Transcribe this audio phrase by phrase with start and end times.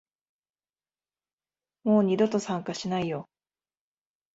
[1.83, 3.29] もう二度と参加しないよ